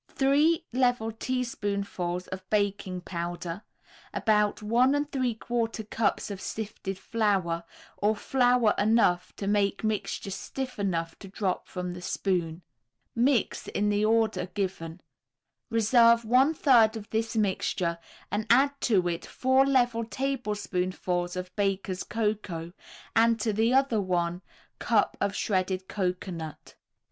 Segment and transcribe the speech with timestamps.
[0.09, 3.61] Three level teaspoonfuls of baking powder,
[4.11, 7.63] about one and three quarter cups of sifted flour,
[7.97, 12.63] or flour enough to make mixture stiff enough to drop from the spoon.
[13.13, 15.01] Mix in the order given.
[15.69, 17.99] Reserve one third of this mixture
[18.31, 22.73] and add to it four level tablespoonfuls of Baker's Cocoa
[23.15, 24.41] and to the other one
[24.79, 26.73] cup of shredded cocoanut.